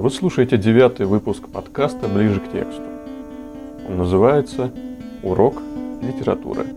[0.00, 2.82] Вы слушаете девятый выпуск подкаста «Ближе к тексту».
[3.86, 4.72] Он называется
[5.22, 5.60] «Урок
[6.00, 6.68] литературы».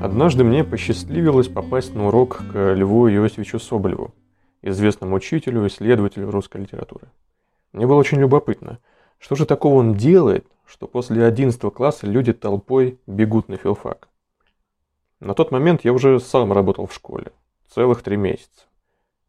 [0.00, 4.14] Однажды мне посчастливилось попасть на урок к Льву Иосифовичу Соболеву,
[4.62, 7.08] известному учителю и исследователю русской литературы.
[7.72, 8.78] Мне было очень любопытно,
[9.18, 14.06] что же такого он делает, что после 11 класса люди толпой бегут на филфак.
[15.18, 17.32] На тот момент я уже сам работал в школе,
[17.68, 18.66] целых три месяца.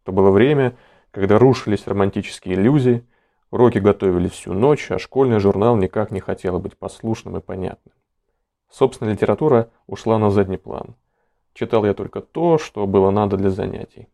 [0.04, 0.78] Это было время,
[1.18, 3.04] когда рушились романтические иллюзии,
[3.50, 7.96] уроки готовились всю ночь, а школьный журнал никак не хотел быть послушным и понятным.
[8.70, 10.96] Собственно, литература ушла на задний план.
[11.56, 14.10] Читал я только то, что было надо для занятий.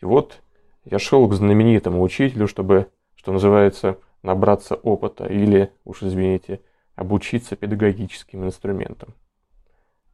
[0.00, 0.42] И вот
[0.84, 2.86] я шел к знаменитому учителю, чтобы,
[3.16, 6.60] что называется, набраться опыта или, уж извините,
[6.94, 9.12] обучиться педагогическим инструментам.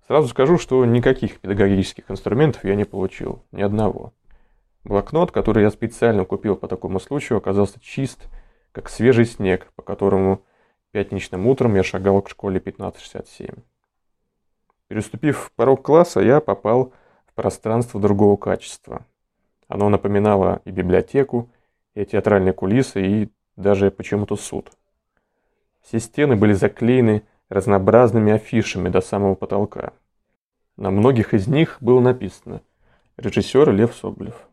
[0.07, 4.15] Сразу скажу, что никаких педагогических инструментов я не получил, ни одного.
[4.89, 8.27] Блокнот, который я специально купил по такому случаю, оказался чист,
[8.73, 10.43] как свежий снег, по которому
[10.93, 13.55] пятничным утром я шагал к школе 1567.
[14.87, 16.95] Переступив порог класса, я попал
[17.27, 19.05] в пространство другого качества.
[19.67, 21.51] Оно напоминало и библиотеку,
[21.95, 24.73] и театральные кулисы, и даже почему-то суд.
[25.83, 29.93] Все стены были заклеены разнообразными афишами до самого потолка.
[30.79, 32.63] На многих из них было написано
[33.19, 34.48] «Режиссер Лев Соболев».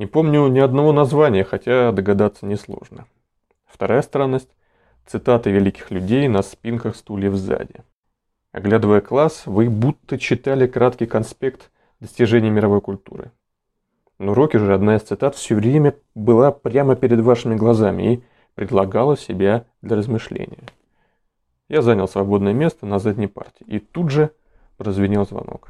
[0.00, 3.04] Не помню ни одного названия, хотя догадаться несложно.
[3.66, 4.48] Вторая странность–
[5.06, 7.84] цитаты великих людей на спинках стульев сзади.
[8.50, 11.70] Оглядывая класс, вы будто читали краткий конспект
[12.00, 13.30] достижений мировой культуры.
[14.18, 19.18] На уроке же одна из цитат все время была прямо перед вашими глазами и предлагала
[19.18, 20.64] себя для размышления.
[21.68, 24.30] Я занял свободное место на задней парте, и тут же
[24.78, 25.68] прозвенел звонок.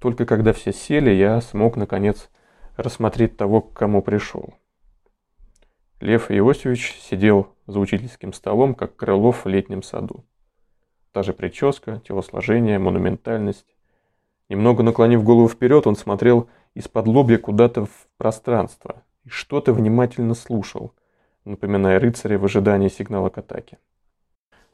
[0.00, 2.30] Только когда все сели, я смог, наконец,
[2.82, 4.54] рассмотреть того, к кому пришел.
[6.00, 10.24] Лев Иосифович сидел за учительским столом, как Крылов в летнем саду.
[11.12, 13.76] Та же прическа, телосложение, монументальность.
[14.48, 20.92] Немного наклонив голову вперед, он смотрел из-под лобья куда-то в пространство и что-то внимательно слушал,
[21.44, 23.78] напоминая рыцаря в ожидании сигнала к атаке.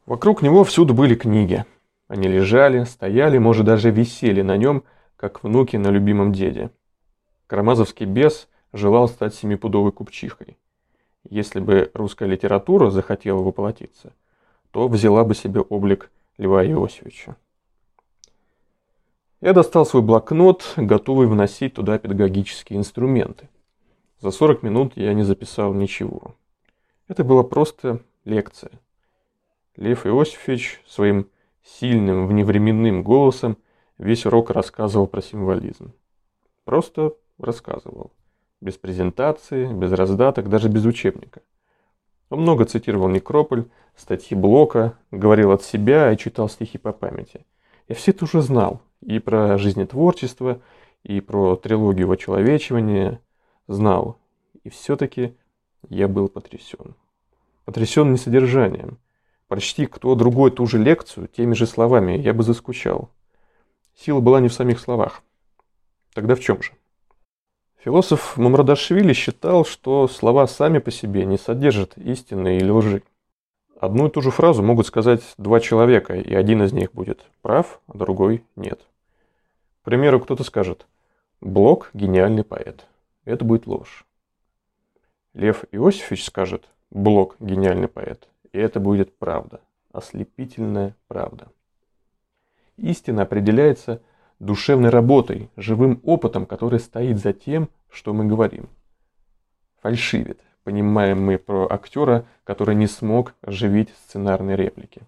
[0.07, 1.67] Вокруг него всюду были книги.
[2.07, 4.85] Они лежали, стояли, может даже висели на нем,
[5.17, 6.71] как внуки на любимом деде.
[7.49, 10.59] Карамазовский бес желал стать семипудовой купчихой.
[11.29, 14.13] Если бы русская литература захотела воплотиться,
[14.71, 17.37] то взяла бы себе облик Льва Иосифовича.
[19.41, 23.49] Я достал свой блокнот, готовый вносить туда педагогические инструменты.
[24.21, 26.35] За 40 минут я не записал ничего.
[27.09, 28.73] Это была просто лекция.
[29.75, 31.31] Лев Иосифович своим
[31.65, 33.57] сильным вневременным голосом
[33.97, 35.95] весь урок рассказывал про символизм.
[36.65, 38.13] Просто рассказывал.
[38.61, 41.43] Без презентации, без раздаток, даже без учебника.
[42.31, 43.67] Он много цитировал Некрополь,
[43.97, 47.47] статьи Блока, говорил от себя и читал стихи по памяти.
[47.89, 48.83] Я все это уже знал.
[49.01, 50.61] И про жизнетворчество,
[51.05, 53.21] и про трилогию очеловечивания
[53.67, 54.19] знал.
[54.65, 55.37] И все-таки
[55.89, 56.97] я был потрясен.
[57.65, 58.99] Потрясен не содержанием.
[59.47, 63.11] Прочти кто другой ту же лекцию, теми же словами, я бы заскучал.
[63.95, 65.23] Сила была не в самих словах.
[66.13, 66.73] Тогда в чем же?
[67.79, 73.05] Философ Мамрадашвили считал, что слова сами по себе не содержат истины или лжи.
[73.81, 77.81] Одну и ту же фразу могут сказать два человека, и один из них будет прав,
[77.87, 78.81] а другой нет.
[79.83, 80.89] К примеру, кто-то скажет
[81.41, 82.85] «Блок– гениальный поэт».
[83.25, 84.05] Это будет ложь.
[85.33, 88.29] Лев Иосифович скажет «Блок– гениальный поэт».
[88.53, 89.61] И это будет правда,
[89.93, 91.47] ослепительная правда.
[92.77, 94.03] Истина определяется
[94.39, 98.69] душевной работой, живым опытом, который стоит за тем, что мы говорим.
[99.81, 105.03] Фальшивит, понимаем мы про актера, который не смог оживить сценарные реплики.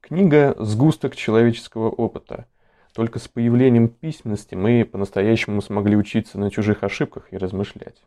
[0.00, 2.46] Книга– сгусток человеческого опыта.
[2.94, 8.02] Только с появлением письменности мы по-настоящему смогли учиться на чужих ошибках и размышлять.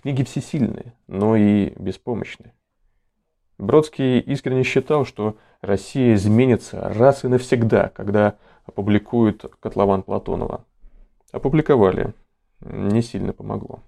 [0.00, 2.54] Книги всесильные, но и беспомощные.
[3.58, 8.38] Бродский искренне считал, что Россия изменится раз и навсегда, когда
[8.70, 10.64] опубликуют котлован Платонова.
[11.32, 12.14] Опубликовали.
[12.60, 13.80] Не сильно помогло.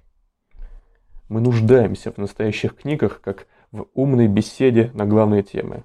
[1.29, 5.85] Мы нуждаемся в настоящих книгах, как в умной беседе на главные темы.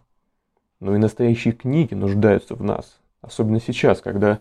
[0.80, 3.00] Но и настоящие книги нуждаются в нас.
[3.22, 4.40] Особенно сейчас, когда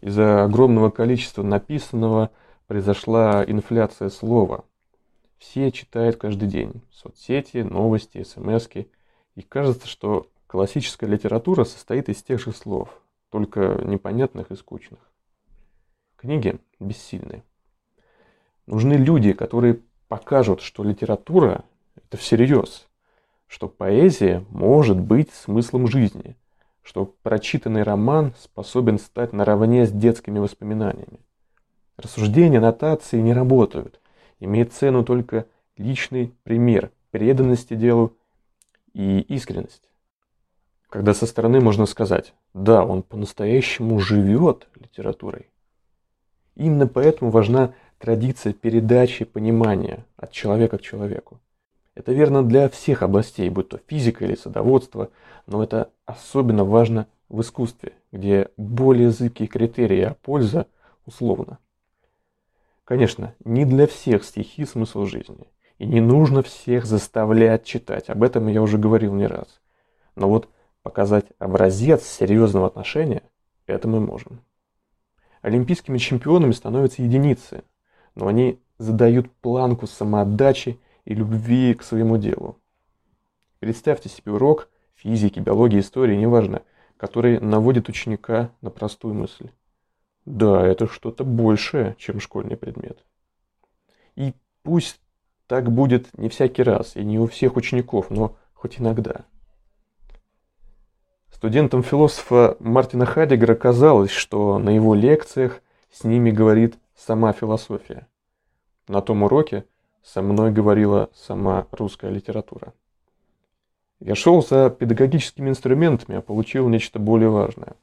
[0.00, 2.30] из-за огромного количества написанного
[2.68, 4.64] произошла инфляция слова.
[5.38, 6.82] Все читают каждый день.
[6.92, 8.88] Соцсети, новости, смски.
[9.34, 13.00] И кажется, что классическая литература состоит из тех же слов–
[13.30, 15.00] только непонятных и скучных.
[16.16, 17.42] Книги бессильны.
[18.66, 21.64] Нужны люди, которые покажут, что литература–
[21.96, 22.88] это всерьез,
[23.46, 26.36] что поэзия может быть смыслом жизни,
[26.82, 31.20] что прочитанный роман способен стать наравне с детскими воспоминаниями.
[31.96, 34.00] Рассуждения, нотации не работают.
[34.40, 35.46] Имеет цену только
[35.76, 38.16] личный пример преданности делу
[38.92, 39.88] и искренность.
[40.96, 45.50] Когда со стороны можно сказать, да, он по-настоящему живет литературой.
[46.54, 51.38] Именно поэтому важна традиция передачи понимания от человека к человеку.
[51.94, 55.10] Это верно для всех областей, будь то физика или садоводство,
[55.46, 60.66] но это особенно важно в искусстве, где более зыбкие критерии, а польза
[61.04, 61.58] условна.
[62.86, 65.46] Конечно, не для всех стихи смысл жизни.
[65.76, 68.08] И не нужно всех заставлять читать.
[68.08, 69.60] Об этом я уже говорил не раз.
[70.14, 70.48] Но вот
[70.86, 73.24] показать образец серьезного отношения,
[73.66, 74.44] это мы можем.
[75.42, 77.64] Олимпийскими чемпионами становятся единицы,
[78.14, 82.60] но они задают планку самоотдачи и любви к своему делу.
[83.58, 86.62] Представьте себе урок физики, биологии, истории, неважно,
[86.96, 89.50] который наводит ученика на простую мысль.
[90.24, 93.04] Да, это что-то большее, чем школьный предмет.
[94.14, 95.00] И пусть
[95.48, 99.24] так будет не всякий раз и не у всех учеников, но хоть иногда.
[101.36, 105.60] Студентам философа Мартина Хайдегера казалось, что на его лекциях
[105.92, 108.06] с ними говорит сама философия.
[108.88, 109.66] На том уроке
[110.02, 112.72] со мной говорила сама русская литература.
[114.00, 117.74] Я шел за педагогическими инструментами, а получил нечто более важное.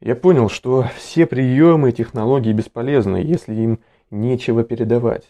[0.00, 3.80] Я понял, что все приемы и технологии бесполезны, если им
[4.10, 5.26] нечего передавать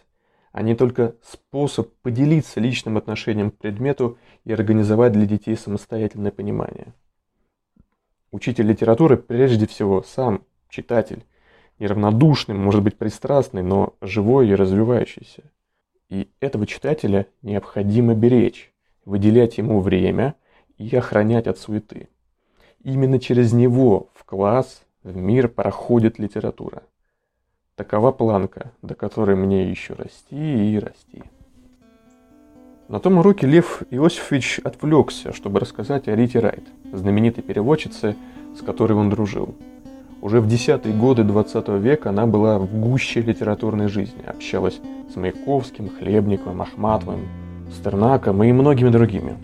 [0.55, 6.94] не только способ поделиться личным отношением к предмету и организовать для детей самостоятельное понимание.
[8.32, 11.24] Учитель литературы прежде всего сам читатель,
[11.78, 15.42] неравнодушный, может быть пристрастный, но живой и развивающийся.
[16.08, 18.72] И этого читателя необходимо беречь,
[19.04, 20.34] выделять ему время
[20.78, 22.08] и охранять от суеты.
[22.82, 26.82] Именно через него в класс, в мир проходит литература.
[27.74, 31.22] Такова планка, до которой мне еще расти и расти.
[32.90, 38.16] На том уроке Лев Иосифович отвлекся, чтобы рассказать о Рите Райт, знаменитой переводчице,
[38.58, 39.54] с которой он дружил.
[40.20, 45.88] Уже в десятые годы 20 века она была в гуще литературной жизни, общалась с Маяковским,
[45.88, 47.28] Хлебниковым, Ахматовым,
[47.72, 49.37] Стернаком и многими другими.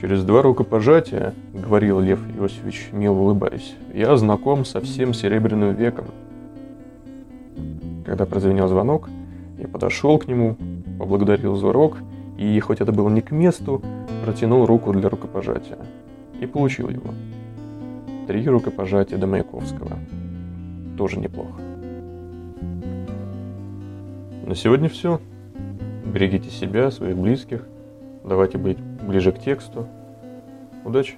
[0.00, 6.04] «Через два рукопожатия,— говорил Лев Иосифович, мило улыбаясь,— я знаком со всем Серебряным веком,
[8.06, 9.10] когда прозвенел звонок,
[9.58, 10.56] я подошел к нему,
[10.98, 11.98] поблагодарил за урок
[12.36, 13.82] и, хоть это было не к месту,
[14.24, 15.78] протянул руку для рукопожатия.
[16.40, 17.12] И получил его.
[18.26, 19.98] Три рукопожатия до Маяковского.
[20.96, 21.60] Тоже неплохо.
[24.46, 25.20] На сегодня все.
[26.04, 27.66] Берегите себя, своих близких.
[28.24, 29.86] Давайте быть ближе к тексту.
[30.84, 31.14] Удачи!